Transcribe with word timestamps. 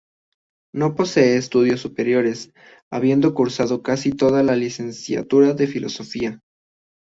No 0.73 0.95
posee 0.95 1.37
estudios 1.37 1.81
superiores, 1.81 2.51
habiendo 2.91 3.35
cursado 3.35 3.83
casi 3.83 4.11
toda 4.11 4.41
la 4.41 4.55
licenciatura 4.55 5.53
de 5.53 5.67
Filosofía. 5.67 6.39